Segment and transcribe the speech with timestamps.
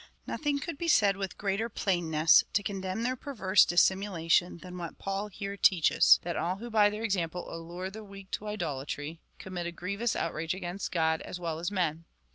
[0.25, 4.97] Nothing could be said with greater plainness to condemn their perverse dis simulation than what
[4.97, 9.67] Paul here teaches— that all who by their example allure the weak to idolatry, commit
[9.67, 12.05] a grievous outrage against God as well as men.